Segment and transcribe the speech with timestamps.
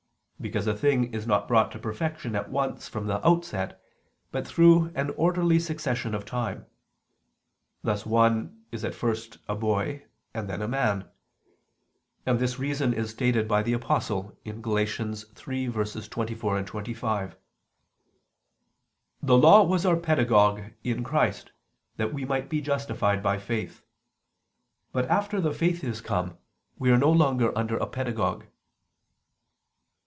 [0.43, 3.79] Because a thing is not brought to perfection at once from the outset,
[4.31, 6.65] but through an orderly succession of time;
[7.83, 10.03] thus one is at first a boy,
[10.33, 11.07] and then a man.
[12.25, 14.55] And this reason is stated by the Apostle (Gal.
[14.55, 17.37] 3:24, 25):
[19.21, 21.51] "The Law was our pedagogue in Christ
[21.97, 23.83] that we might be justified by faith.
[24.91, 26.39] But after the faith is come,
[26.79, 28.45] we are no longer under a pedagogue."